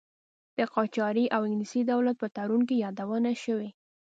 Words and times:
د 0.57 0.59
قاجاري 0.73 1.25
او 1.35 1.41
انګلیسي 1.47 1.81
دولت 1.91 2.15
په 2.19 2.27
تړون 2.35 2.61
کې 2.67 2.81
یادونه 2.85 3.31
شوې. 3.43 3.69